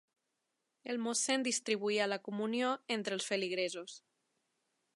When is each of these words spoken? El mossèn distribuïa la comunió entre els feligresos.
El 0.93 0.97
mossèn 1.07 1.43
distribuïa 1.47 2.07
la 2.09 2.19
comunió 2.29 2.71
entre 2.97 3.17
els 3.19 3.29
feligresos. 3.33 4.01